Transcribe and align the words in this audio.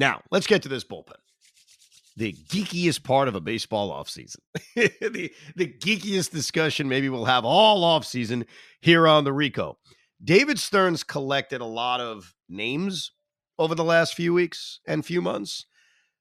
Now, 0.00 0.22
let's 0.30 0.46
get 0.46 0.62
to 0.62 0.68
this 0.70 0.82
bullpen. 0.82 1.12
The 2.16 2.32
geekiest 2.32 3.04
part 3.04 3.28
of 3.28 3.34
a 3.34 3.40
baseball 3.40 3.90
offseason. 3.90 4.38
the, 4.74 5.30
the 5.54 5.66
geekiest 5.66 6.30
discussion 6.30 6.88
maybe 6.88 7.10
we'll 7.10 7.26
have 7.26 7.44
all 7.44 7.82
offseason 7.82 8.46
here 8.80 9.06
on 9.06 9.24
the 9.24 9.32
Rico. 9.32 9.76
David 10.24 10.58
Stearns 10.58 11.04
collected 11.04 11.60
a 11.60 11.66
lot 11.66 12.00
of 12.00 12.34
names 12.48 13.12
over 13.58 13.74
the 13.74 13.84
last 13.84 14.14
few 14.14 14.32
weeks 14.32 14.80
and 14.86 15.04
few 15.04 15.20
months. 15.20 15.66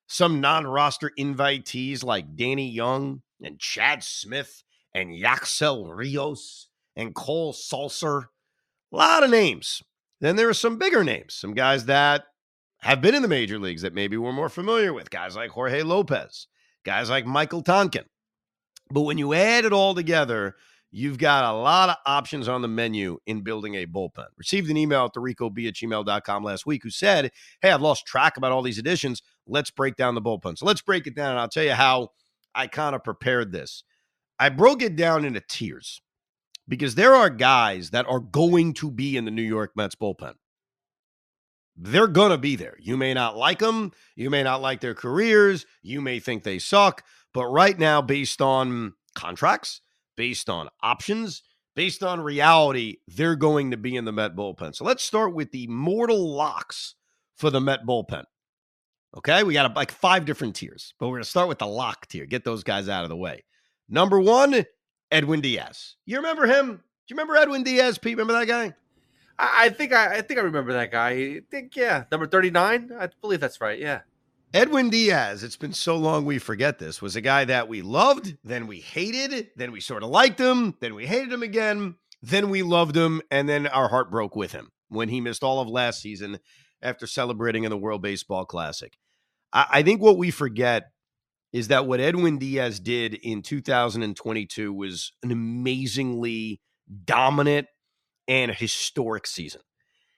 Some 0.08 0.42
non 0.42 0.68
roster 0.68 1.12
invitees 1.18 2.04
like 2.04 2.36
Danny 2.36 2.70
Young 2.70 3.22
and 3.42 3.60
Chad 3.60 4.04
Smith 4.04 4.62
and 4.94 5.16
Yacksel 5.18 5.96
Rios 5.96 6.68
and 6.98 7.16
Cole 7.16 7.54
Sulser. 7.54 8.26
A 8.92 8.96
lot 8.96 9.24
of 9.24 9.30
names. 9.30 9.82
Then 10.20 10.36
there 10.36 10.50
are 10.50 10.54
some 10.54 10.78
bigger 10.78 11.06
names, 11.06 11.34
some 11.34 11.54
guys 11.54 11.86
that 11.86 12.26
have 12.82 13.02
been 13.02 13.16
in 13.16 13.22
the 13.22 13.28
major 13.28 13.60
leagues 13.60 13.82
that 13.82 13.94
maybe 13.94 14.18
we're 14.18 14.32
more 14.32 14.50
familiar 14.50 14.94
with, 14.94 15.10
guys 15.10 15.36
like 15.36 15.52
Jorge 15.52 15.84
Lopez, 15.84 16.48
guys 16.86 17.10
like 17.10 17.26
Michael 17.26 17.62
Tonkin. 17.62 18.06
But 18.90 19.02
when 19.02 19.18
you 19.18 19.34
add 19.34 19.66
it 19.66 19.74
all 19.74 19.94
together, 19.94 20.56
you've 20.92 21.18
got 21.18 21.44
a 21.44 21.58
lot 21.58 21.90
of 21.90 21.96
options 22.06 22.48
on 22.48 22.62
the 22.62 22.68
menu 22.68 23.20
in 23.28 23.42
building 23.42 23.76
a 23.76 23.86
bullpen. 23.86 24.28
Received 24.38 24.70
an 24.70 24.78
email 24.78 25.06
at 25.06 25.14
thericob 25.14 25.68
at 25.68 25.76
gmail.com 25.76 26.44
last 26.44 26.66
week 26.66 26.84
who 26.84 26.90
said, 26.90 27.32
Hey, 27.62 27.70
I've 27.70 27.82
lost 27.82 28.06
track 28.06 28.38
about 28.38 28.52
all 28.52 28.62
these 28.62 28.80
additions. 28.80 29.22
Let's 29.46 29.72
break 29.72 29.96
down 29.96 30.16
the 30.16 30.22
bullpen. 30.22 30.58
So 30.58 30.66
let's 30.66 30.82
break 30.82 31.06
it 31.06 31.16
down, 31.16 31.32
and 31.32 31.40
I'll 31.40 31.50
tell 31.50 31.64
you 31.64 31.74
how 31.74 32.10
I 32.56 32.68
kind 32.68 32.96
of 32.96 33.04
prepared 33.04 33.52
this. 33.52 33.84
I 34.40 34.50
broke 34.50 34.82
it 34.82 34.96
down 34.96 35.26
into 35.26 35.42
tiers 35.42 36.02
because 36.68 36.96
there 36.96 37.14
are 37.14 37.30
guys 37.30 37.90
that 37.90 38.08
are 38.08 38.22
going 38.22 38.74
to 38.76 38.90
be 38.90 39.18
in 39.18 39.26
the 39.26 39.32
New 39.32 39.44
York 39.44 39.72
Mets 39.76 39.96
bullpen 39.96 40.36
they're 41.82 42.08
going 42.08 42.32
to 42.32 42.38
be 42.38 42.58
there. 42.58 42.76
You 42.80 42.98
may 42.98 43.14
not 43.14 43.38
like 43.38 43.60
them. 43.60 43.94
You 44.16 44.30
may 44.30 44.44
not 44.44 44.62
like 44.62 44.82
their 44.82 44.94
careers. 44.94 45.66
You 45.82 46.02
may 46.02 46.20
think 46.20 46.44
they 46.44 46.60
suck. 46.60 47.04
But 47.34 47.46
right 47.46 47.78
now, 47.78 48.02
based 48.02 48.42
on 48.42 48.94
contracts, 49.16 49.82
based 50.18 50.50
on 50.50 50.68
options, 50.84 51.42
based 51.76 52.04
on 52.04 52.20
reality, 52.20 52.98
they're 53.08 53.38
going 53.38 53.72
to 53.72 53.78
be 53.78 53.96
in 53.96 54.04
the 54.04 54.12
Met 54.12 54.36
bullpen. 54.36 54.76
So 54.76 54.84
let's 54.84 55.04
start 55.04 55.34
with 55.34 55.52
the 55.52 55.68
mortal 55.68 56.36
locks 56.36 56.96
for 57.36 57.50
the 57.50 57.62
Met 57.62 57.86
bullpen. 57.86 58.26
Okay, 59.18 59.44
we 59.44 59.54
got 59.54 59.66
uh, 59.66 59.74
like 59.76 59.92
five 59.92 60.26
different 60.26 60.56
tiers, 60.56 60.94
but 61.00 61.08
we're 61.08 61.16
going 61.16 61.24
to 61.24 61.30
start 61.30 61.48
with 61.48 61.60
the 61.60 61.66
lock 61.66 62.08
tier. 62.08 62.26
Get 62.26 62.44
those 62.44 62.64
guys 62.64 62.90
out 62.90 63.04
of 63.04 63.10
the 63.10 63.16
way. 63.16 63.44
Number 63.88 64.20
one, 64.20 64.66
Edwin 65.10 65.42
Diaz. 65.42 65.96
You 66.06 66.18
remember 66.18 66.46
him? 66.46 66.68
Do 66.68 66.74
you 67.08 67.16
remember 67.16 67.36
Edwin 67.36 67.64
Diaz, 67.64 67.98
Pete? 67.98 68.18
Remember 68.18 68.34
that 68.34 68.48
guy? 68.48 68.76
I, 69.40 69.66
I 69.66 69.70
think 69.70 69.94
I, 69.94 70.18
I 70.18 70.22
think 70.22 70.40
I 70.40 70.44
remember 70.44 70.74
that 70.74 70.92
guy. 70.92 71.10
I 71.10 71.42
think 71.50 71.76
yeah, 71.76 72.04
number 72.12 72.28
thirty 72.28 72.52
nine. 72.52 72.92
I 72.98 73.10
believe 73.22 73.40
that's 73.40 73.62
right. 73.62 73.80
Yeah. 73.80 74.02
Edwin 74.52 74.90
Diaz, 74.90 75.44
it's 75.44 75.58
been 75.58 75.74
so 75.74 75.96
long 75.96 76.26
we 76.26 76.40
forget 76.40 76.80
this, 76.80 77.04
was 77.04 77.16
a 77.16 77.22
guy 77.22 77.46
that 77.46 77.68
we 77.68 77.84
loved, 77.84 78.36
then 78.44 78.66
we 78.66 78.80
hated, 78.80 79.50
then 79.56 79.72
we 79.72 79.80
sort 79.80 80.02
of 80.02 80.10
liked 80.10 80.40
him, 80.40 80.74
then 80.80 80.96
we 80.96 81.06
hated 81.06 81.32
him 81.32 81.44
again, 81.44 81.94
then 82.24 82.50
we 82.50 82.64
loved 82.64 82.98
him, 82.98 83.22
and 83.30 83.48
then 83.48 83.68
our 83.68 83.90
heart 83.90 84.10
broke 84.10 84.36
with 84.36 84.52
him 84.52 84.72
when 84.88 85.08
he 85.10 85.22
missed 85.22 85.44
all 85.44 85.62
of 85.62 85.68
last 85.68 86.02
season 86.02 86.40
after 86.82 87.06
celebrating 87.06 87.64
in 87.64 87.70
the 87.70 87.78
World 87.78 88.02
Baseball 88.02 88.44
Classic. 88.44 88.98
I, 89.54 89.68
I 89.70 89.84
think 89.84 90.02
what 90.02 90.18
we 90.18 90.32
forget 90.32 90.90
is 91.54 91.68
that 91.68 91.86
what 91.86 92.00
Edwin 92.00 92.40
Diaz 92.40 92.80
did 92.80 93.14
in 93.14 93.44
2022 93.44 94.74
was 94.74 95.12
an 95.22 95.32
amazingly 95.32 96.60
dominant 97.06 97.68
and 98.30 98.52
a 98.52 98.54
historic 98.54 99.28
season. 99.28 99.62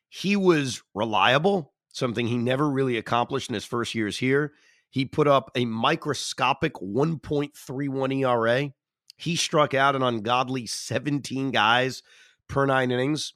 He 0.10 0.36
was 0.36 0.84
reliable, 0.94 1.74
something 1.94 2.28
he 2.28 2.38
never 2.38 2.70
really 2.70 2.98
accomplished 2.98 3.50
in 3.50 3.56
his 3.56 3.66
first 3.66 3.96
years 3.96 4.18
here. 4.18 4.54
He 4.90 5.06
put 5.06 5.28
up 5.28 5.50
a 5.56 5.64
microscopic 5.66 6.74
1.31 6.76 8.20
ERA. 8.20 8.74
He 9.16 9.36
struck 9.38 9.74
out 9.74 9.96
an 9.96 10.04
ungodly 10.04 10.68
17 10.68 11.52
guys 11.52 12.04
per 12.50 12.66
nine 12.66 12.92
innings. 12.92 13.34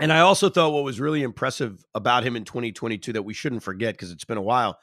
And 0.00 0.12
I 0.12 0.20
also 0.20 0.48
thought 0.48 0.72
what 0.72 0.84
was 0.84 0.98
really 0.98 1.22
impressive 1.22 1.84
about 1.94 2.24
him 2.24 2.36
in 2.36 2.44
2022 2.44 3.12
that 3.12 3.22
we 3.22 3.34
shouldn't 3.34 3.62
forget 3.62 3.94
because 3.94 4.10
it's 4.10 4.24
been 4.24 4.38
a 4.38 4.42
while 4.42 4.78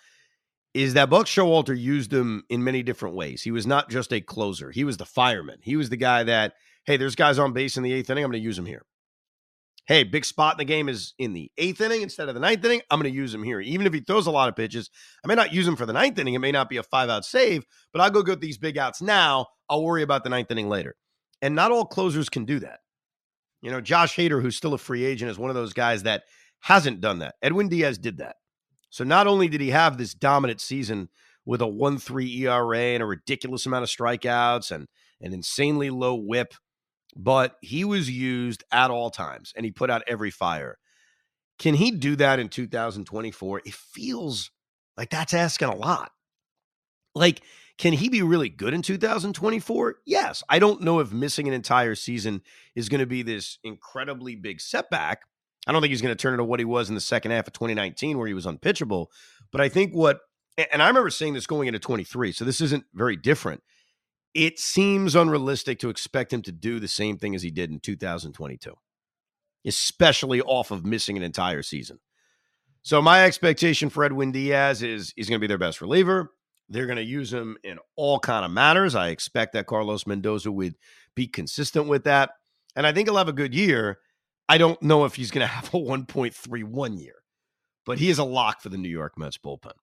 is 0.73 0.95
that 0.95 1.09
Buck 1.09 1.27
Showalter 1.27 1.77
used 1.79 2.11
him 2.11 2.43
in 2.49 2.63
many 2.63 2.81
different 2.81 3.15
ways. 3.15 3.43
He 3.43 3.51
was 3.51 3.67
not 3.67 3.89
just 3.89 4.11
a 4.11 4.21
closer, 4.21 4.71
he 4.71 4.83
was 4.83 4.97
the 4.97 5.05
fireman. 5.05 5.59
He 5.61 5.75
was 5.75 5.89
the 5.89 5.97
guy 5.97 6.23
that 6.23 6.53
hey, 6.85 6.97
there's 6.97 7.15
guys 7.15 7.39
on 7.39 7.53
base 7.53 7.77
in 7.77 7.83
the 7.83 7.93
eighth 7.93 8.09
inning. 8.09 8.23
I'm 8.23 8.31
going 8.31 8.41
to 8.41 8.45
use 8.45 8.55
them 8.55 8.65
here. 8.65 8.83
Hey, 9.85 10.03
big 10.03 10.23
spot 10.23 10.53
in 10.53 10.59
the 10.59 10.65
game 10.65 10.87
is 10.87 11.13
in 11.19 11.33
the 11.33 11.51
eighth 11.57 11.81
inning 11.81 12.03
instead 12.03 12.29
of 12.29 12.35
the 12.35 12.39
ninth 12.39 12.63
inning. 12.63 12.81
I'm 12.89 13.01
going 13.01 13.11
to 13.11 13.15
use 13.15 13.33
him 13.33 13.43
here. 13.43 13.59
Even 13.59 13.85
if 13.85 13.93
he 13.93 13.99
throws 13.99 14.27
a 14.27 14.31
lot 14.31 14.47
of 14.47 14.55
pitches, 14.55 14.89
I 15.23 15.27
may 15.27 15.35
not 15.35 15.51
use 15.51 15.67
him 15.67 15.75
for 15.75 15.85
the 15.85 15.91
ninth 15.91 16.17
inning. 16.17 16.35
It 16.35 16.39
may 16.39 16.53
not 16.53 16.69
be 16.69 16.77
a 16.77 16.83
five 16.83 17.09
out 17.09 17.25
save, 17.25 17.65
but 17.91 18.01
I'll 18.01 18.09
go 18.09 18.23
get 18.23 18.39
these 18.39 18.57
big 18.57 18.77
outs 18.77 19.01
now. 19.01 19.47
I'll 19.69 19.83
worry 19.83 20.01
about 20.01 20.23
the 20.23 20.29
ninth 20.29 20.51
inning 20.51 20.69
later. 20.69 20.95
And 21.41 21.53
not 21.53 21.71
all 21.71 21.85
closers 21.85 22.29
can 22.29 22.45
do 22.45 22.59
that. 22.59 22.79
You 23.61 23.71
know, 23.71 23.81
Josh 23.81 24.15
Hader, 24.15 24.41
who's 24.41 24.55
still 24.55 24.73
a 24.73 24.77
free 24.77 25.03
agent, 25.03 25.31
is 25.31 25.37
one 25.37 25.49
of 25.49 25.55
those 25.55 25.73
guys 25.73 26.03
that 26.03 26.23
hasn't 26.61 27.01
done 27.01 27.19
that. 27.19 27.35
Edwin 27.41 27.67
Diaz 27.67 27.97
did 27.97 28.19
that. 28.19 28.37
So 28.89 29.03
not 29.03 29.27
only 29.27 29.49
did 29.49 29.59
he 29.59 29.71
have 29.71 29.97
this 29.97 30.13
dominant 30.13 30.61
season 30.61 31.09
with 31.45 31.61
a 31.61 31.67
1 31.67 31.97
3 31.97 32.45
ERA 32.45 32.77
and 32.77 33.03
a 33.03 33.05
ridiculous 33.05 33.65
amount 33.65 33.83
of 33.83 33.89
strikeouts 33.89 34.71
and 34.71 34.87
an 35.19 35.33
insanely 35.33 35.89
low 35.89 36.15
whip 36.15 36.53
but 37.15 37.55
he 37.61 37.83
was 37.83 38.09
used 38.09 38.63
at 38.71 38.91
all 38.91 39.09
times 39.09 39.53
and 39.55 39.65
he 39.65 39.71
put 39.71 39.89
out 39.89 40.03
every 40.07 40.31
fire. 40.31 40.77
Can 41.59 41.75
he 41.75 41.91
do 41.91 42.15
that 42.15 42.39
in 42.39 42.49
2024? 42.49 43.61
It 43.65 43.73
feels 43.73 44.51
like 44.97 45.09
that's 45.09 45.33
asking 45.33 45.69
a 45.69 45.75
lot. 45.75 46.11
Like, 47.15 47.41
can 47.77 47.93
he 47.93 48.09
be 48.09 48.21
really 48.21 48.49
good 48.49 48.73
in 48.73 48.81
2024? 48.81 49.95
Yes. 50.05 50.43
I 50.49 50.59
don't 50.59 50.81
know 50.81 50.99
if 50.99 51.11
missing 51.11 51.47
an 51.47 51.53
entire 51.53 51.95
season 51.95 52.41
is 52.75 52.89
going 52.89 52.99
to 52.99 53.07
be 53.07 53.21
this 53.21 53.59
incredibly 53.63 54.35
big 54.35 54.61
setback. 54.61 55.21
I 55.65 55.71
don't 55.71 55.81
think 55.81 55.91
he's 55.91 56.01
going 56.01 56.15
to 56.15 56.21
turn 56.21 56.33
into 56.33 56.43
what 56.43 56.59
he 56.59 56.65
was 56.65 56.89
in 56.89 56.95
the 56.95 57.01
second 57.01 57.31
half 57.31 57.47
of 57.47 57.53
2019, 57.53 58.17
where 58.17 58.27
he 58.27 58.33
was 58.33 58.45
unpitchable. 58.45 59.11
But 59.51 59.61
I 59.61 59.69
think 59.69 59.93
what, 59.93 60.19
and 60.71 60.83
I 60.83 60.87
remember 60.87 61.09
saying 61.09 61.33
this 61.33 61.47
going 61.47 61.67
into 61.67 61.79
23, 61.79 62.31
so 62.31 62.45
this 62.45 62.61
isn't 62.61 62.85
very 62.93 63.15
different 63.15 63.63
it 64.33 64.59
seems 64.59 65.15
unrealistic 65.15 65.79
to 65.79 65.89
expect 65.89 66.33
him 66.33 66.41
to 66.43 66.51
do 66.51 66.79
the 66.79 66.87
same 66.87 67.17
thing 67.17 67.35
as 67.35 67.43
he 67.43 67.51
did 67.51 67.69
in 67.69 67.79
2022, 67.79 68.73
especially 69.65 70.41
off 70.41 70.71
of 70.71 70.85
missing 70.85 71.17
an 71.17 71.23
entire 71.23 71.61
season. 71.61 71.99
So 72.81 73.01
my 73.01 73.23
expectation 73.23 73.89
for 73.89 74.03
Edwin 74.03 74.31
Diaz 74.31 74.83
is 74.83 75.13
he's 75.15 75.29
going 75.29 75.39
to 75.39 75.43
be 75.43 75.47
their 75.47 75.57
best 75.57 75.81
reliever. 75.81 76.31
They're 76.67 76.85
going 76.85 76.97
to 76.97 77.03
use 77.03 77.31
him 77.31 77.57
in 77.63 77.77
all 77.95 78.19
kind 78.19 78.43
of 78.43 78.51
matters. 78.51 78.95
I 78.95 79.09
expect 79.09 79.53
that 79.53 79.67
Carlos 79.67 80.07
Mendoza 80.07 80.51
would 80.51 80.75
be 81.15 81.27
consistent 81.27 81.87
with 81.87 82.05
that, 82.05 82.31
and 82.75 82.87
I 82.87 82.91
think 82.91 83.07
he'll 83.07 83.17
have 83.17 83.27
a 83.27 83.33
good 83.33 83.53
year. 83.53 83.99
I 84.49 84.57
don't 84.57 84.81
know 84.81 85.05
if 85.05 85.15
he's 85.15 85.31
going 85.31 85.41
to 85.47 85.53
have 85.53 85.73
a 85.73 85.77
1.31 85.77 87.01
year, 87.01 87.15
but 87.85 87.99
he 87.99 88.09
is 88.09 88.19
a 88.19 88.23
lock 88.23 88.61
for 88.61 88.69
the 88.69 88.77
New 88.77 88.89
York 88.89 89.17
Mets 89.17 89.37
bullpen. 89.37 89.73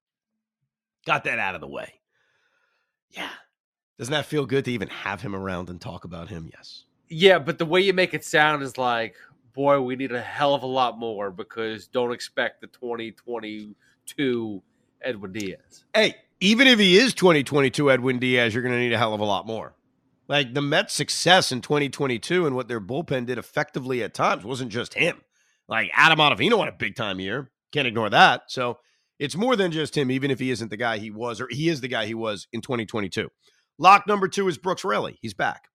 Got 1.07 1.25
that 1.25 1.39
out 1.39 1.55
of 1.55 1.61
the 1.61 1.69
way. 1.69 1.95
Yeah, 3.11 3.31
doesn't 4.01 4.13
that 4.13 4.27
feel 4.27 4.47
good 4.47 4.65
to 4.65 4.73
even 4.73 4.89
have 4.89 5.21
him 5.21 5.37
around 5.37 5.71
and 5.71 5.81
talk 5.81 6.05
about 6.05 6.29
him? 6.29 6.51
Yes. 6.53 6.87
Yeah, 7.09 7.39
but 7.39 7.59
the 7.59 7.67
way 7.67 7.81
you 7.81 7.93
make 7.93 8.15
it 8.15 8.25
sound 8.25 8.63
is 8.63 8.77
like, 8.77 9.15
boy, 9.53 9.81
we 9.81 9.95
need 9.95 10.11
a 10.11 10.21
hell 10.21 10.55
of 10.55 10.65
a 10.65 10.67
lot 10.67 10.99
more 10.99 11.31
because 11.31 11.87
don't 11.87 12.13
expect 12.13 12.61
the 12.61 12.67
2022 12.67 13.77
2022 14.17 14.63
Edwin 15.03 15.33
Diaz. 15.33 15.85
Hey, 15.95 16.15
even 16.41 16.67
if 16.67 16.79
he 16.79 16.97
is 16.99 17.15
2022 17.15 17.91
Edwin 17.91 18.19
Diaz, 18.19 18.55
you're 18.55 18.63
going 18.63 18.75
to 18.75 18.79
need 18.79 18.93
a 18.93 18.99
hell 18.99 19.15
of 19.15 19.21
a 19.21 19.25
lot 19.25 19.47
more. 19.47 19.75
Like 20.29 20.55
the 20.55 20.63
Mets' 20.63 20.95
success 20.95 21.51
in 21.51 21.61
2022 21.61 22.47
and 22.47 22.55
what 22.55 22.69
their 22.69 22.81
bullpen 22.81 23.27
did 23.27 23.39
effectively 23.39 24.03
at 24.03 24.15
times 24.15 24.45
wasn't 24.45 24.71
just 24.71 24.95
him. 24.95 25.21
Like 25.69 25.91
Adam 25.95 26.19
Ottavino 26.19 26.59
had 26.59 26.69
a 26.69 26.77
big 26.77 26.95
time 26.95 27.19
year. 27.19 27.51
Can't 27.73 27.89
ignore 27.89 28.11
that. 28.11 28.43
So 28.49 28.79
it's 29.19 29.37
more 29.37 29.57
than 29.57 29.73
just 29.73 29.97
him, 29.97 30.11
even 30.11 30.31
if 30.31 30.39
he 30.39 30.51
isn't 30.51 30.71
the 30.71 30.77
guy 30.77 30.99
he 30.99 31.11
was, 31.11 31.41
or 31.41 31.49
he 31.51 31.69
is 31.69 31.81
the 31.81 31.89
guy 31.89 32.07
he 32.07 32.15
was 32.15 32.47
in 32.53 32.61
2022. 32.61 33.29
Lock 33.81 34.07
number 34.07 34.29
two 34.29 34.47
is 34.47 34.59
Brooks 34.59 34.85
Raley. 34.85 35.19
He's 35.23 35.33
back. 35.33 35.69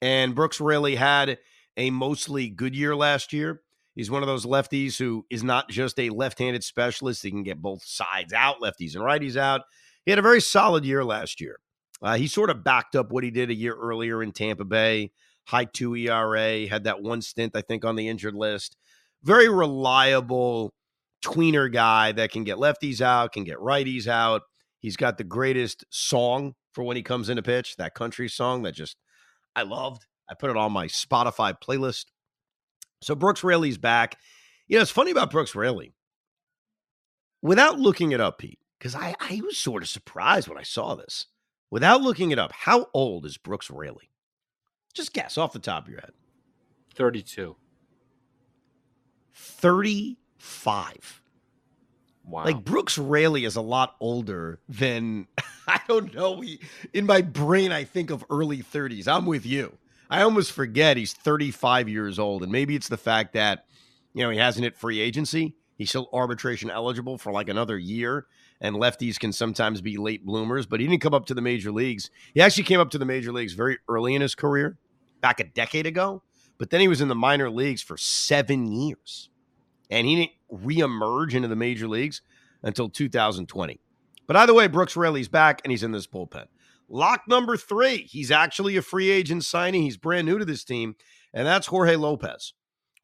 And 0.00 0.36
Brooks 0.36 0.60
Raley 0.60 0.94
had 0.94 1.38
a 1.76 1.90
mostly 1.90 2.48
good 2.48 2.76
year 2.76 2.94
last 2.94 3.32
year. 3.32 3.62
He's 3.96 4.12
one 4.12 4.22
of 4.22 4.28
those 4.28 4.46
lefties 4.46 4.96
who 4.96 5.26
is 5.28 5.42
not 5.42 5.68
just 5.68 5.98
a 5.98 6.10
left 6.10 6.38
handed 6.38 6.62
specialist. 6.62 7.24
He 7.24 7.32
can 7.32 7.42
get 7.42 7.60
both 7.60 7.82
sides 7.84 8.32
out, 8.32 8.60
lefties 8.62 8.94
and 8.94 9.02
righties 9.02 9.36
out. 9.36 9.62
He 10.04 10.12
had 10.12 10.20
a 10.20 10.22
very 10.22 10.40
solid 10.40 10.84
year 10.84 11.04
last 11.04 11.40
year. 11.40 11.58
Uh, 12.00 12.16
he 12.16 12.28
sort 12.28 12.48
of 12.48 12.62
backed 12.62 12.94
up 12.94 13.10
what 13.10 13.24
he 13.24 13.32
did 13.32 13.50
a 13.50 13.54
year 13.54 13.74
earlier 13.74 14.22
in 14.22 14.30
Tampa 14.30 14.64
Bay. 14.64 15.10
High 15.48 15.64
two 15.64 15.96
ERA, 15.96 16.68
had 16.68 16.84
that 16.84 17.02
one 17.02 17.22
stint, 17.22 17.56
I 17.56 17.62
think, 17.62 17.84
on 17.84 17.96
the 17.96 18.08
injured 18.08 18.34
list. 18.34 18.76
Very 19.24 19.48
reliable 19.48 20.74
tweener 21.24 21.72
guy 21.72 22.12
that 22.12 22.30
can 22.30 22.44
get 22.44 22.58
lefties 22.58 23.00
out, 23.00 23.32
can 23.32 23.42
get 23.42 23.58
righties 23.58 24.06
out. 24.06 24.42
He's 24.78 24.96
got 24.96 25.18
the 25.18 25.24
greatest 25.24 25.84
song 25.90 26.54
for 26.76 26.84
when 26.84 26.96
he 26.96 27.02
comes 27.02 27.30
in 27.30 27.36
to 27.36 27.42
pitch, 27.42 27.76
that 27.76 27.94
country 27.94 28.28
song 28.28 28.62
that 28.62 28.72
just 28.72 28.98
I 29.56 29.62
loved. 29.62 30.04
I 30.28 30.34
put 30.34 30.50
it 30.50 30.58
on 30.58 30.72
my 30.72 30.88
Spotify 30.88 31.54
playlist. 31.58 32.04
So 33.02 33.14
Brooks 33.14 33.42
Raley's 33.42 33.78
back. 33.78 34.18
You 34.68 34.76
know, 34.76 34.82
it's 34.82 34.90
funny 34.90 35.10
about 35.10 35.30
Brooks 35.30 35.54
Raley. 35.54 35.94
Without 37.40 37.78
looking 37.78 38.12
it 38.12 38.20
up, 38.20 38.38
Pete, 38.38 38.58
because 38.78 38.94
I, 38.94 39.14
I 39.18 39.40
was 39.42 39.56
sort 39.56 39.82
of 39.82 39.88
surprised 39.88 40.48
when 40.48 40.58
I 40.58 40.64
saw 40.64 40.94
this. 40.94 41.26
Without 41.70 42.02
looking 42.02 42.30
it 42.30 42.38
up, 42.38 42.52
how 42.52 42.88
old 42.92 43.24
is 43.24 43.38
Brooks 43.38 43.70
Raley? 43.70 44.10
Just 44.92 45.14
guess 45.14 45.38
off 45.38 45.54
the 45.54 45.58
top 45.58 45.84
of 45.84 45.90
your 45.90 46.00
head. 46.00 46.12
32. 46.94 47.56
35. 49.32 51.22
Wow. 52.26 52.44
Like 52.44 52.64
Brooks 52.64 52.98
Raley 52.98 53.44
is 53.46 53.56
a 53.56 53.62
lot 53.62 53.94
older 54.00 54.60
than 54.68 55.28
don't 55.88 56.14
know. 56.14 56.32
We, 56.32 56.60
in 56.92 57.06
my 57.06 57.22
brain, 57.22 57.72
I 57.72 57.84
think 57.84 58.10
of 58.10 58.24
early 58.30 58.62
30s. 58.62 59.08
I'm 59.08 59.26
with 59.26 59.46
you. 59.46 59.78
I 60.08 60.22
almost 60.22 60.52
forget 60.52 60.96
he's 60.96 61.12
35 61.12 61.88
years 61.88 62.18
old, 62.18 62.42
and 62.42 62.52
maybe 62.52 62.76
it's 62.76 62.88
the 62.88 62.96
fact 62.96 63.32
that 63.34 63.66
you 64.14 64.22
know 64.22 64.30
he 64.30 64.38
hasn't 64.38 64.64
hit 64.64 64.76
free 64.76 65.00
agency. 65.00 65.56
He's 65.76 65.90
still 65.90 66.08
arbitration 66.12 66.70
eligible 66.70 67.18
for 67.18 67.32
like 67.32 67.48
another 67.48 67.76
year, 67.76 68.26
and 68.60 68.76
lefties 68.76 69.18
can 69.18 69.32
sometimes 69.32 69.80
be 69.80 69.96
late 69.96 70.24
bloomers. 70.24 70.66
But 70.66 70.80
he 70.80 70.86
didn't 70.86 71.02
come 71.02 71.14
up 71.14 71.26
to 71.26 71.34
the 71.34 71.42
major 71.42 71.72
leagues. 71.72 72.10
He 72.34 72.40
actually 72.40 72.64
came 72.64 72.80
up 72.80 72.90
to 72.90 72.98
the 72.98 73.04
major 73.04 73.32
leagues 73.32 73.54
very 73.54 73.78
early 73.88 74.14
in 74.14 74.22
his 74.22 74.34
career, 74.34 74.78
back 75.20 75.40
a 75.40 75.44
decade 75.44 75.86
ago. 75.86 76.22
But 76.58 76.70
then 76.70 76.80
he 76.80 76.88
was 76.88 77.00
in 77.00 77.08
the 77.08 77.14
minor 77.14 77.50
leagues 77.50 77.82
for 77.82 77.96
seven 77.96 78.66
years, 78.72 79.28
and 79.90 80.06
he 80.06 80.16
didn't 80.16 80.64
reemerge 80.64 81.34
into 81.34 81.48
the 81.48 81.56
major 81.56 81.88
leagues 81.88 82.22
until 82.62 82.88
2020. 82.88 83.80
But 84.26 84.36
either 84.36 84.54
way, 84.54 84.66
Brooks 84.66 84.96
Raley's 84.96 85.28
back, 85.28 85.60
and 85.64 85.70
he's 85.70 85.82
in 85.82 85.92
this 85.92 86.06
bullpen. 86.06 86.46
Lock 86.88 87.22
number 87.28 87.56
three. 87.56 87.98
He's 87.98 88.30
actually 88.30 88.76
a 88.76 88.82
free 88.82 89.10
agent 89.10 89.44
signing. 89.44 89.82
He's 89.82 89.96
brand 89.96 90.26
new 90.26 90.38
to 90.38 90.44
this 90.44 90.64
team, 90.64 90.94
and 91.32 91.46
that's 91.46 91.66
Jorge 91.66 91.96
Lopez. 91.96 92.52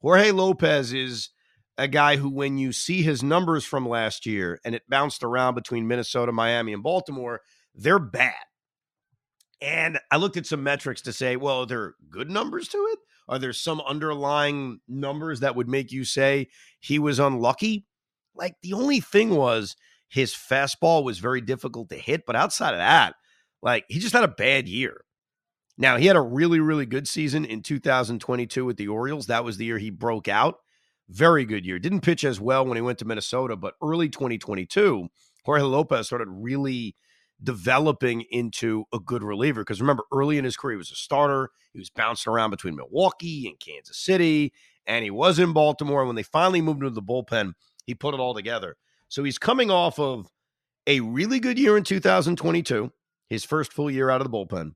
Jorge 0.00 0.30
Lopez 0.30 0.92
is 0.92 1.30
a 1.78 1.88
guy 1.88 2.16
who, 2.16 2.28
when 2.28 2.58
you 2.58 2.72
see 2.72 3.02
his 3.02 3.22
numbers 3.22 3.64
from 3.64 3.88
last 3.88 4.26
year 4.26 4.60
and 4.64 4.74
it 4.74 4.82
bounced 4.88 5.22
around 5.22 5.54
between 5.54 5.88
Minnesota, 5.88 6.32
Miami, 6.32 6.72
and 6.72 6.82
Baltimore, 6.82 7.40
they're 7.74 7.98
bad. 7.98 8.34
And 9.60 9.98
I 10.10 10.16
looked 10.16 10.36
at 10.36 10.46
some 10.46 10.62
metrics 10.62 11.02
to 11.02 11.12
say, 11.12 11.36
well, 11.36 11.60
are 11.60 11.66
there 11.66 11.94
good 12.10 12.28
numbers 12.28 12.68
to 12.68 12.78
it? 12.92 12.98
Are 13.28 13.38
there 13.38 13.52
some 13.52 13.80
underlying 13.80 14.80
numbers 14.88 15.40
that 15.40 15.54
would 15.54 15.68
make 15.68 15.92
you 15.92 16.04
say 16.04 16.48
he 16.80 16.98
was 16.98 17.20
unlucky? 17.20 17.86
Like 18.34 18.56
the 18.62 18.72
only 18.72 19.00
thing 19.00 19.30
was 19.30 19.76
his 20.12 20.34
fastball 20.34 21.02
was 21.02 21.20
very 21.20 21.40
difficult 21.40 21.88
to 21.88 21.96
hit, 21.96 22.26
but 22.26 22.36
outside 22.36 22.74
of 22.74 22.78
that, 22.78 23.14
like 23.62 23.86
he 23.88 23.98
just 23.98 24.12
had 24.12 24.24
a 24.24 24.28
bad 24.28 24.68
year. 24.68 25.06
Now, 25.78 25.96
he 25.96 26.04
had 26.04 26.16
a 26.16 26.20
really, 26.20 26.60
really 26.60 26.84
good 26.84 27.08
season 27.08 27.46
in 27.46 27.62
2022 27.62 28.62
with 28.62 28.76
the 28.76 28.88
Orioles. 28.88 29.26
That 29.26 29.42
was 29.42 29.56
the 29.56 29.64
year 29.64 29.78
he 29.78 29.88
broke 29.88 30.28
out. 30.28 30.56
Very 31.08 31.46
good 31.46 31.64
year. 31.64 31.78
Didn't 31.78 32.02
pitch 32.02 32.24
as 32.24 32.38
well 32.38 32.66
when 32.66 32.76
he 32.76 32.82
went 32.82 32.98
to 32.98 33.06
Minnesota, 33.06 33.56
but 33.56 33.72
early 33.82 34.10
2022, 34.10 35.08
Jorge 35.46 35.62
Lopez 35.62 36.08
started 36.08 36.28
really 36.28 36.94
developing 37.42 38.22
into 38.30 38.84
a 38.92 39.00
good 39.00 39.22
reliever. 39.22 39.62
Because 39.62 39.80
remember, 39.80 40.04
early 40.12 40.36
in 40.36 40.44
his 40.44 40.58
career, 40.58 40.74
he 40.74 40.78
was 40.78 40.92
a 40.92 40.96
starter. 40.96 41.48
He 41.72 41.78
was 41.78 41.88
bouncing 41.88 42.30
around 42.30 42.50
between 42.50 42.76
Milwaukee 42.76 43.46
and 43.48 43.58
Kansas 43.58 43.96
City, 43.96 44.52
and 44.86 45.04
he 45.04 45.10
was 45.10 45.38
in 45.38 45.54
Baltimore. 45.54 46.00
And 46.00 46.08
when 46.08 46.16
they 46.16 46.22
finally 46.22 46.60
moved 46.60 46.82
him 46.82 46.90
to 46.90 46.94
the 46.94 47.00
bullpen, 47.00 47.54
he 47.86 47.94
put 47.94 48.12
it 48.12 48.20
all 48.20 48.34
together. 48.34 48.76
So 49.12 49.24
he's 49.24 49.36
coming 49.36 49.70
off 49.70 49.98
of 49.98 50.30
a 50.86 51.00
really 51.00 51.38
good 51.38 51.58
year 51.58 51.76
in 51.76 51.84
2022 51.84 52.90
his 53.28 53.44
first 53.44 53.70
full 53.70 53.90
year 53.90 54.08
out 54.08 54.22
of 54.22 54.30
the 54.30 54.34
bullpen, 54.34 54.72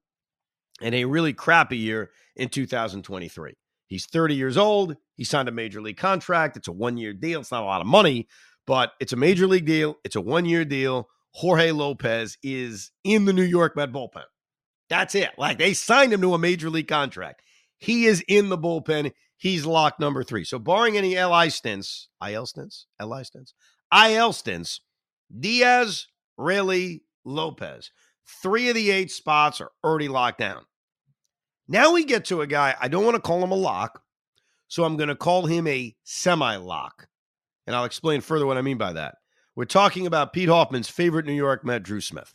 and 0.83 0.95
a 0.95 1.07
really 1.07 1.33
crappy 1.33 1.79
year 1.79 2.11
in 2.37 2.51
2023. 2.51 3.55
He's 3.87 4.05
30 4.05 4.35
years 4.35 4.59
old. 4.59 4.99
He 5.15 5.25
signed 5.25 5.49
a 5.49 5.53
major 5.53 5.81
league 5.81 5.97
contract. 5.97 6.59
It's 6.59 6.69
a 6.69 6.73
one 6.73 6.99
year 6.99 7.15
deal. 7.15 7.41
It's 7.41 7.51
not 7.51 7.63
a 7.63 7.65
lot 7.67 7.81
of 7.81 7.87
money, 7.87 8.29
but 8.67 8.93
it's 9.01 9.15
a 9.15 9.17
major 9.17 9.47
league 9.47 9.65
deal. 9.65 9.97
It's 10.05 10.17
a 10.17 10.21
one 10.21 10.45
year 10.45 10.67
deal. 10.67 11.09
Jorge 11.31 11.71
Lopez 11.71 12.37
is 12.43 12.91
in 13.05 13.25
the 13.25 13.33
New 13.33 13.43
York 13.43 13.75
Met 13.75 13.91
bullpen. 13.91 14.25
That's 14.91 15.15
it. 15.15 15.31
Like 15.39 15.57
they 15.57 15.73
signed 15.73 16.13
him 16.13 16.21
to 16.21 16.35
a 16.35 16.39
major 16.39 16.69
league 16.69 16.89
contract. 16.89 17.41
He 17.79 18.05
is 18.05 18.23
in 18.29 18.51
the 18.51 18.59
bullpen. 18.59 19.13
He's 19.39 19.65
locked 19.65 19.99
number 19.99 20.23
three. 20.23 20.45
So, 20.45 20.59
barring 20.59 20.99
any 20.99 21.19
LI 21.19 21.49
stints, 21.49 22.11
IL 22.27 22.45
stints, 22.45 22.87
LI 23.01 23.25
stints, 23.25 23.55
IL 23.93 24.33
stints, 24.33 24.81
Diaz, 25.39 26.07
Raley, 26.37 27.03
Lopez. 27.25 27.91
Three 28.43 28.69
of 28.69 28.75
the 28.75 28.91
eight 28.91 29.11
spots 29.11 29.61
are 29.61 29.71
already 29.85 30.09
locked 30.09 30.39
down. 30.39 30.65
Now 31.69 31.93
we 31.93 32.05
get 32.05 32.27
to 32.27 32.43
a 32.43 32.47
guy, 32.47 32.75
I 32.81 32.89
don't 32.89 33.05
want 33.05 33.17
to 33.17 33.21
call 33.21 33.43
him 33.43 33.51
a 33.51 33.57
lock, 33.57 34.03
so 34.69 34.85
I'm 34.85 34.97
going 34.97 35.09
to 35.09 35.17
call 35.17 35.47
him 35.47 35.67
a 35.67 35.95
semi 36.05 36.57
lock. 36.57 37.09
And 37.67 37.75
I'll 37.75 37.85
explain 37.85 38.21
further 38.21 38.47
what 38.47 38.57
I 38.57 38.63
mean 38.63 38.79
by 38.79 38.93
that. 38.93 39.17
We're 39.57 39.65
talking 39.65 40.07
about 40.07 40.33
Pete 40.33 40.49
Hoffman's 40.49 40.89
favorite 40.89 41.27
New 41.27 41.33
York 41.33 41.65
Met, 41.65 41.83
Drew 41.83 42.01
Smith. 42.01 42.35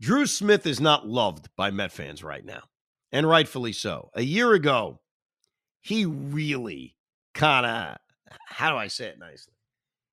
Drew 0.00 0.26
Smith 0.26 0.66
is 0.66 0.80
not 0.80 1.06
loved 1.06 1.48
by 1.56 1.70
Met 1.70 1.92
fans 1.92 2.24
right 2.24 2.44
now, 2.44 2.62
and 3.12 3.28
rightfully 3.28 3.72
so. 3.72 4.10
A 4.14 4.22
year 4.22 4.54
ago, 4.54 5.00
he 5.80 6.06
really 6.06 6.96
kind 7.34 7.66
of, 7.66 7.98
how 8.46 8.70
do 8.70 8.76
I 8.76 8.88
say 8.88 9.06
it 9.06 9.18
nicely? 9.18 9.54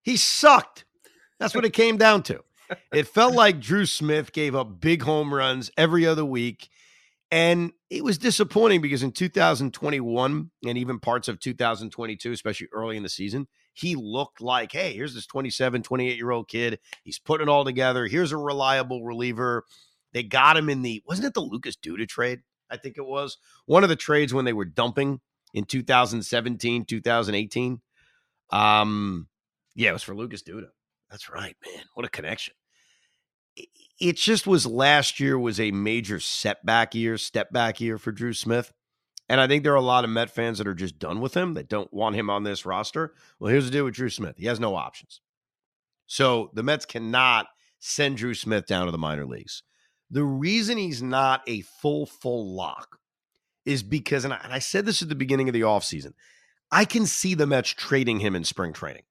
He 0.03 0.17
sucked. 0.17 0.85
That's 1.39 1.55
what 1.55 1.65
it 1.65 1.73
came 1.73 1.97
down 1.97 2.23
to. 2.23 2.43
It 2.93 3.07
felt 3.07 3.33
like 3.35 3.61
Drew 3.61 3.85
Smith 3.85 4.33
gave 4.33 4.55
up 4.55 4.81
big 4.81 5.03
home 5.03 5.33
runs 5.33 5.71
every 5.77 6.05
other 6.05 6.25
week. 6.25 6.69
And 7.29 7.71
it 7.89 8.03
was 8.03 8.17
disappointing 8.17 8.81
because 8.81 9.03
in 9.03 9.11
2021 9.11 10.51
and 10.65 10.77
even 10.77 10.99
parts 10.99 11.27
of 11.27 11.39
2022, 11.39 12.31
especially 12.31 12.67
early 12.71 12.95
in 12.95 13.03
the 13.03 13.09
season, 13.09 13.47
he 13.77 13.95
looked 13.95 14.41
like, 14.41 14.71
hey, 14.71 14.93
here's 14.93 15.13
this 15.13 15.27
27, 15.27 15.83
28 15.83 16.17
year 16.17 16.31
old 16.31 16.47
kid. 16.47 16.79
He's 17.03 17.19
putting 17.19 17.47
it 17.47 17.51
all 17.51 17.65
together. 17.65 18.07
Here's 18.07 18.31
a 18.31 18.37
reliable 18.37 19.03
reliever. 19.03 19.63
They 20.13 20.23
got 20.23 20.57
him 20.57 20.69
in 20.69 20.81
the, 20.81 21.03
wasn't 21.05 21.27
it 21.27 21.33
the 21.33 21.41
Lucas 21.41 21.75
Duda 21.75 22.07
trade? 22.07 22.39
I 22.69 22.77
think 22.77 22.97
it 22.97 23.05
was 23.05 23.37
one 23.65 23.83
of 23.83 23.89
the 23.89 23.95
trades 23.95 24.33
when 24.33 24.45
they 24.45 24.53
were 24.53 24.65
dumping 24.65 25.21
in 25.53 25.65
2017, 25.65 26.85
2018. 26.85 27.81
Um, 28.49 29.27
yeah, 29.75 29.89
it 29.89 29.93
was 29.93 30.03
for 30.03 30.15
Lucas 30.15 30.43
Duda. 30.43 30.69
That's 31.09 31.29
right, 31.29 31.55
man. 31.65 31.83
What 31.93 32.05
a 32.05 32.09
connection 32.09 32.53
it 33.99 34.15
just 34.15 34.45
was 34.45 34.65
last 34.65 35.19
year 35.19 35.37
was 35.39 35.59
a 35.59 35.71
major 35.71 36.19
setback 36.19 36.93
year, 36.93 37.17
step 37.17 37.51
back 37.51 37.81
year 37.81 37.97
for 37.97 38.11
Drew 38.11 38.33
Smith. 38.33 38.71
And 39.29 39.41
I 39.41 39.47
think 39.47 39.63
there 39.63 39.73
are 39.73 39.75
a 39.75 39.81
lot 39.81 40.03
of 40.03 40.09
Met 40.09 40.29
fans 40.29 40.57
that 40.57 40.67
are 40.67 40.73
just 40.73 40.99
done 40.99 41.19
with 41.19 41.35
him, 41.35 41.53
that 41.55 41.67
don't 41.67 41.93
want 41.93 42.15
him 42.15 42.29
on 42.29 42.43
this 42.43 42.65
roster. 42.65 43.13
Well, 43.39 43.51
here's 43.51 43.65
the 43.65 43.71
deal 43.71 43.85
with 43.85 43.95
Drew 43.95 44.09
Smith 44.09 44.35
he 44.37 44.45
has 44.45 44.59
no 44.59 44.75
options. 44.75 45.21
So 46.05 46.49
the 46.53 46.63
Mets 46.63 46.85
cannot 46.85 47.47
send 47.79 48.17
Drew 48.17 48.33
Smith 48.33 48.65
down 48.65 48.85
to 48.85 48.91
the 48.91 48.97
minor 48.97 49.25
leagues. 49.25 49.63
The 50.09 50.23
reason 50.23 50.77
he's 50.77 51.03
not 51.03 51.41
a 51.47 51.61
full, 51.61 52.05
full 52.05 52.55
lock 52.55 52.99
is 53.65 53.83
because, 53.83 54.23
and 54.23 54.33
I, 54.33 54.39
and 54.43 54.53
I 54.53 54.59
said 54.59 54.85
this 54.85 55.01
at 55.01 55.09
the 55.09 55.15
beginning 55.15 55.49
of 55.49 55.53
the 55.53 55.61
offseason, 55.61 56.13
I 56.71 56.85
can 56.85 57.05
see 57.05 57.33
the 57.33 57.45
Mets 57.45 57.69
trading 57.69 58.19
him 58.19 58.35
in 58.35 58.45
spring 58.45 58.71
training. 58.71 59.03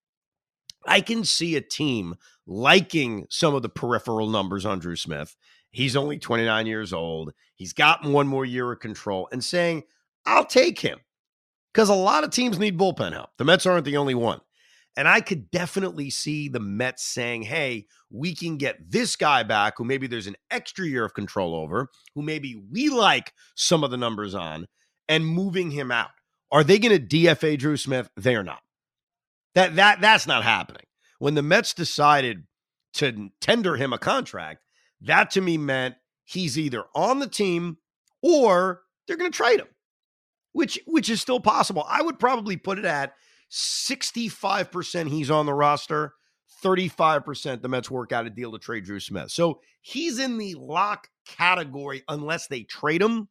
I 0.87 1.01
can 1.01 1.25
see 1.25 1.57
a 1.57 1.61
team 1.61 2.15
liking 2.47 3.27
some 3.29 3.55
of 3.55 3.63
the 3.63 3.69
peripheral 3.69 4.29
numbers 4.29 4.65
on 4.65 4.79
Drew 4.79 4.97
Smith. 4.97 5.37
He's 5.71 5.97
only 5.97 6.19
29 6.19 6.67
years 6.67 6.93
old. 6.93 7.33
He's 7.55 7.73
gotten 7.73 8.13
one 8.13 8.29
more 8.29 8.45
year 8.45 8.73
of 8.73 8.81
control 8.81 9.29
and 9.33 9.45
saying, 9.45 9.83
I'll 10.27 10.45
take 10.45 10.81
him 10.81 10.99
because 11.73 11.89
a 11.89 11.95
lot 11.95 12.25
of 12.25 12.31
teams 12.31 12.59
need 12.59 12.79
bullpen 12.79 13.13
help. 13.13 13.31
The 13.39 13.45
Mets 13.45 13.67
aren't 13.67 13.85
the 13.85 13.97
only 13.97 14.15
one. 14.15 14.41
And 14.97 15.07
I 15.07 15.21
could 15.21 15.51
definitely 15.51 16.09
see 16.09 16.49
the 16.49 16.61
Mets 16.61 17.05
saying, 17.05 17.43
hey, 17.43 17.87
we 18.11 18.35
can 18.35 18.57
get 18.57 18.91
this 18.91 19.15
guy 19.15 19.43
back 19.43 19.75
who 19.77 19.85
maybe 19.85 20.07
there's 20.07 20.27
an 20.27 20.37
extra 20.51 20.87
year 20.87 21.05
of 21.05 21.13
control 21.13 21.55
over, 21.55 21.91
who 22.15 22.23
maybe 22.23 22.63
we 22.73 22.89
like 22.89 23.33
some 23.55 23.85
of 23.85 23.91
the 23.91 23.99
numbers 23.99 24.35
on, 24.35 24.67
and 25.07 25.27
moving 25.27 25.71
him 25.71 25.93
out. 25.93 26.11
Are 26.51 26.65
they 26.65 26.79
going 26.79 26.99
to 26.99 27.17
DFA 27.17 27.59
Drew 27.59 27.77
Smith? 27.77 28.09
They 28.17 28.37
are 28.37 28.43
not. 28.43 28.63
That 29.55 29.77
that 29.77 30.01
that's 30.01 30.27
not 30.27 30.45
happening. 30.45 30.85
When 31.19 31.35
the 31.35 31.43
Mets 31.43 31.75
decided 31.75 32.45
to 32.95 33.31
tender 33.41 33.77
him 33.77 33.93
a 33.93 33.99
contract, 33.99 34.63
that 35.03 35.31
to 35.33 35.41
me 35.41 35.59
meant 35.59 35.97
he's 36.25 36.59
either 36.59 36.85
on 36.95 37.19
the 37.19 37.29
team 37.29 37.79
or 38.23 38.83
they're 39.07 39.17
going 39.17 39.31
to 39.31 39.37
trade 39.37 39.61
him. 39.61 39.69
Which 40.57 40.81
which 40.87 41.11
is 41.11 41.21
still 41.21 41.39
possible. 41.39 41.85
I 41.87 42.01
would 42.01 42.19
probably 42.19 42.57
put 42.57 42.79
it 42.79 42.87
at 42.87 43.13
65% 43.53 45.09
he's 45.09 45.31
on 45.31 45.45
the 45.45 45.53
roster, 45.53 46.15
35% 46.65 47.61
the 47.61 47.69
Mets 47.69 47.91
work 47.91 48.11
out 48.11 48.25
a 48.27 48.31
deal 48.31 48.53
to 48.53 48.59
trade 48.59 48.85
Drew 48.85 48.99
Smith. 48.99 49.31
So 49.31 49.61
he's 49.83 50.19
in 50.19 50.39
the 50.39 50.55
lock 50.55 51.09
category 51.29 52.05
unless 52.09 52.47
they 52.47 52.63
trade 52.63 53.03
him. 53.03 53.29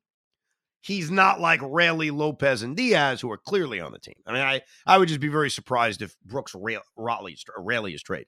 He's 0.82 1.10
not 1.10 1.42
like 1.42 1.62
Raley, 1.64 2.12
Lopez, 2.12 2.62
and 2.62 2.78
Diaz, 2.78 3.22
who 3.22 3.32
are 3.32 3.40
clearly 3.40 3.80
on 3.80 3.92
the 3.92 3.98
team. 3.98 4.22
I 4.28 4.32
mean, 4.32 4.44
I, 4.44 4.62
I 4.86 5.00
would 5.00 5.08
just 5.08 5.20
be 5.20 5.28
very 5.28 5.50
surprised 5.50 6.04
if 6.04 6.16
Brooks 6.24 6.54
Raley 6.56 7.94
is 7.96 8.04
traded. 8.04 8.28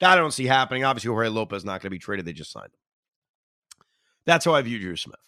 That 0.00 0.14
I 0.14 0.16
don't 0.16 0.32
see 0.32 0.46
happening. 0.46 0.82
Obviously, 0.82 1.10
Jorge 1.10 1.28
Lopez 1.28 1.64
not 1.64 1.80
going 1.80 1.90
to 1.90 1.90
be 1.90 2.00
traded. 2.00 2.24
They 2.24 2.32
just 2.32 2.50
signed 2.50 2.66
him. 2.66 3.84
That's 4.26 4.44
how 4.44 4.54
I 4.54 4.62
view 4.62 4.80
Drew 4.80 4.96
Smith. 4.96 5.20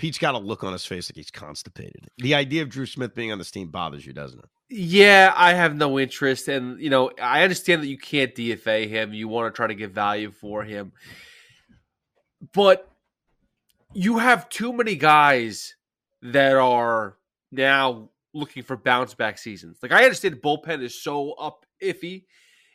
Pete's 0.00 0.16
got 0.16 0.34
a 0.34 0.38
look 0.38 0.64
on 0.64 0.72
his 0.72 0.86
face 0.86 1.10
like 1.10 1.16
he's 1.16 1.30
constipated. 1.30 2.08
The 2.16 2.34
idea 2.34 2.62
of 2.62 2.70
Drew 2.70 2.86
Smith 2.86 3.14
being 3.14 3.32
on 3.32 3.36
this 3.36 3.50
team 3.50 3.68
bothers 3.68 4.06
you, 4.06 4.14
doesn't 4.14 4.38
it? 4.38 4.48
Yeah, 4.70 5.30
I 5.36 5.52
have 5.52 5.76
no 5.76 5.98
interest, 5.98 6.48
and 6.48 6.80
you 6.80 6.88
know, 6.88 7.10
I 7.20 7.42
understand 7.42 7.82
that 7.82 7.88
you 7.88 7.98
can't 7.98 8.34
DFA 8.34 8.88
him. 8.88 9.12
You 9.12 9.28
want 9.28 9.52
to 9.52 9.54
try 9.54 9.66
to 9.66 9.74
get 9.74 9.90
value 9.90 10.30
for 10.30 10.64
him, 10.64 10.92
but 12.54 12.90
you 13.92 14.16
have 14.16 14.48
too 14.48 14.72
many 14.72 14.96
guys 14.96 15.74
that 16.22 16.54
are 16.54 17.18
now 17.52 18.08
looking 18.32 18.62
for 18.62 18.78
bounce 18.78 19.12
back 19.12 19.36
seasons. 19.36 19.80
Like 19.82 19.92
I 19.92 20.04
understand 20.04 20.36
bullpen 20.36 20.80
is 20.80 20.98
so 20.98 21.32
up 21.32 21.66
iffy, 21.82 22.24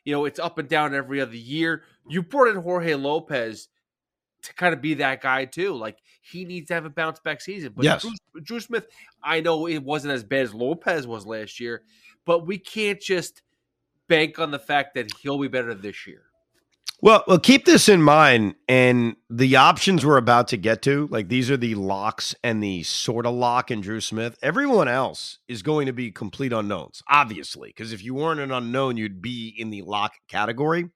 you 0.03 0.13
know, 0.13 0.25
it's 0.25 0.37
up 0.37 0.59
and 0.59 0.69
down 0.69 0.93
every 0.93 1.19
other 1.21 1.35
year. 1.35 1.85
You 2.07 2.21
brought 2.21 2.49
in 2.49 2.61
Jorge 2.61 2.93
Lopez 2.93 3.69
to 4.45 4.53
kind 4.53 4.73
of 4.73 4.81
be 4.81 4.95
that 4.95 5.21
guy 5.21 5.45
too. 5.45 5.73
Like 5.73 5.97
he 6.21 6.45
needs 6.45 6.67
to 6.69 6.73
have 6.73 6.85
a 6.85 6.89
bounce 6.89 7.19
back 7.19 7.41
season. 7.41 7.73
But 7.75 7.85
yes. 7.85 8.01
Drew, 8.01 8.41
Drew 8.41 8.59
Smith, 8.59 8.87
I 9.23 9.41
know 9.41 9.67
it 9.67 9.83
wasn't 9.83 10.13
as 10.13 10.23
bad 10.23 10.43
as 10.43 10.53
Lopez 10.53 11.07
was 11.07 11.25
last 11.25 11.59
year, 11.59 11.83
but 12.25 12.47
we 12.47 12.57
can't 12.57 12.99
just 12.99 13.41
bank 14.07 14.39
on 14.39 14.51
the 14.51 14.59
fact 14.59 14.95
that 14.95 15.11
he'll 15.21 15.39
be 15.39 15.47
better 15.47 15.73
this 15.73 16.07
year. 16.07 16.23
Well, 17.01 17.23
well, 17.27 17.39
keep 17.39 17.65
this 17.65 17.89
in 17.89 18.01
mind. 18.01 18.55
And 18.67 19.17
the 19.29 19.57
options 19.57 20.05
we're 20.05 20.17
about 20.17 20.47
to 20.49 20.57
get 20.57 20.81
to, 20.83 21.07
like 21.11 21.27
these 21.27 21.51
are 21.51 21.57
the 21.57 21.75
locks 21.75 22.33
and 22.43 22.63
the 22.63 22.83
sort 22.83 23.25
of 23.25 23.35
lock 23.35 23.69
in 23.69 23.81
Drew 23.81 23.99
Smith. 23.99 24.37
Everyone 24.41 24.87
else 24.87 25.39
is 25.47 25.61
going 25.61 25.87
to 25.87 25.93
be 25.93 26.11
complete 26.11 26.53
unknowns, 26.53 27.03
obviously, 27.09 27.69
because 27.69 27.91
if 27.91 28.03
you 28.03 28.13
weren't 28.15 28.39
an 28.39 28.51
unknown, 28.51 28.97
you'd 28.97 29.21
be 29.21 29.53
in 29.57 29.69
the 29.69 29.81
lock 29.81 30.13
category. 30.27 30.89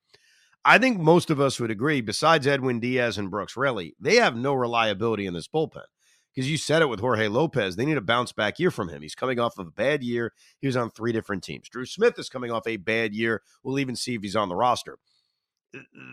I 0.70 0.78
think 0.78 1.00
most 1.00 1.32
of 1.32 1.42
us 1.42 1.60
would 1.60 1.72
agree, 1.72 2.00
besides 2.00 2.46
Edwin 2.46 2.80
Diaz 2.80 3.18
and 3.18 3.32
Brooks 3.32 3.58
Raley, 3.58 3.96
they 4.00 4.18
have 4.18 4.36
no 4.36 4.54
reliability 4.54 5.26
in 5.26 5.34
this 5.34 5.48
bullpen. 5.48 5.82
Because 6.32 6.48
you 6.48 6.58
said 6.58 6.84
it 6.84 6.90
with 6.90 7.00
Jorge 7.00 7.28
Lopez, 7.28 7.76
they 7.76 7.88
need 7.88 7.98
a 7.98 8.02
bounce 8.02 8.34
back 8.34 8.60
year 8.60 8.70
from 8.70 8.88
him. 8.88 9.02
He's 9.02 9.16
coming 9.16 9.40
off 9.40 9.58
of 9.58 9.66
a 9.66 9.72
bad 9.72 10.04
year. 10.04 10.32
He 10.60 10.68
was 10.68 10.78
on 10.78 10.92
three 10.92 11.12
different 11.12 11.44
teams. 11.44 11.70
Drew 11.70 11.88
Smith 11.88 12.20
is 12.20 12.30
coming 12.30 12.52
off 12.52 12.68
a 12.68 12.78
bad 12.78 13.16
year. 13.16 13.42
We'll 13.64 13.80
even 13.80 13.96
see 13.96 14.14
if 14.14 14.22
he's 14.22 14.36
on 14.36 14.48
the 14.48 14.56
roster. 14.56 15.00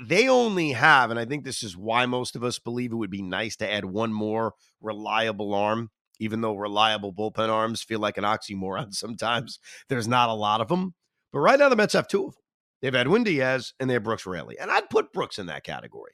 They 0.07 0.27
only 0.27 0.73
have, 0.73 1.11
and 1.11 1.21
I 1.21 1.27
think 1.27 1.45
this 1.45 1.63
is 1.63 1.77
why 1.77 2.07
most 2.07 2.35
of 2.35 2.43
us 2.43 2.59
believe 2.59 2.93
it 2.93 2.97
would 2.97 3.11
be 3.11 3.21
nice 3.21 3.57
to 3.57 3.71
add 3.71 3.85
one 3.85 4.15
more 4.15 4.55
reliable 4.81 5.53
arm, 5.53 5.91
even 6.19 6.41
though 6.41 6.57
reliable 6.57 7.13
bullpen 7.13 7.51
arms 7.51 7.83
feel 7.83 8.01
like 8.01 8.17
an 8.17 8.25
oxymoron 8.25 8.95
sometimes. 8.95 9.59
There's 9.91 10.09
not 10.09 10.31
a 10.31 10.35
lot 10.35 10.63
of 10.63 10.69
them. 10.69 10.95
But 11.31 11.41
right 11.41 11.59
now, 11.59 11.69
the 11.69 11.77
Mets 11.77 11.93
have 11.93 12.09
two 12.09 12.29
of 12.29 12.33
them. 12.33 12.43
They 12.81 12.89
have 12.89 12.95
Edwin 12.95 13.25
Diaz 13.25 13.73
and 13.81 13.89
they 13.89 13.95
have 13.95 14.03
Brooks 14.03 14.27
Raley. 14.27 14.57
And 14.59 14.71
I'd 14.71 14.91
put 14.91 15.13
Brooks 15.13 15.39
in 15.39 15.47
that 15.47 15.65
category. 15.65 16.13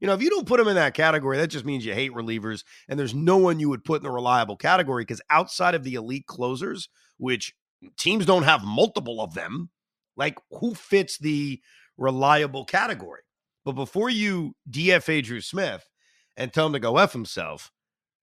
You 0.00 0.06
know, 0.06 0.14
if 0.14 0.22
you 0.22 0.30
don't 0.30 0.46
put 0.46 0.60
him 0.60 0.68
in 0.68 0.74
that 0.74 0.94
category, 0.94 1.38
that 1.38 1.48
just 1.48 1.64
means 1.64 1.86
you 1.86 1.94
hate 1.94 2.12
relievers. 2.12 2.64
And 2.88 2.98
there's 2.98 3.14
no 3.14 3.38
one 3.38 3.58
you 3.58 3.70
would 3.70 3.84
put 3.84 4.00
in 4.00 4.02
the 4.02 4.10
reliable 4.10 4.56
category 4.56 5.02
because 5.04 5.22
outside 5.30 5.74
of 5.74 5.82
the 5.82 5.94
elite 5.94 6.26
closers, 6.26 6.88
which 7.16 7.54
teams 7.96 8.26
don't 8.26 8.42
have 8.42 8.64
multiple 8.64 9.20
of 9.20 9.34
them, 9.34 9.70
like 10.16 10.38
who 10.50 10.74
fits 10.74 11.16
the 11.18 11.60
reliable 11.96 12.64
category? 12.64 13.22
But 13.64 13.72
before 13.72 14.10
you 14.10 14.54
DFA 14.70 15.22
Drew 15.22 15.40
Smith 15.40 15.88
and 16.36 16.52
tell 16.52 16.66
him 16.66 16.74
to 16.74 16.80
go 16.80 16.98
F 16.98 17.12
himself, 17.12 17.72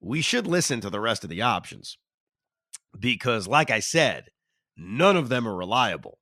we 0.00 0.20
should 0.20 0.46
listen 0.46 0.80
to 0.80 0.90
the 0.90 1.00
rest 1.00 1.24
of 1.24 1.30
the 1.30 1.42
options. 1.42 1.98
Because, 2.98 3.48
like 3.48 3.70
I 3.70 3.80
said, 3.80 4.28
none 4.76 5.16
of 5.16 5.28
them 5.28 5.48
are 5.48 5.56
reliable. 5.56 6.18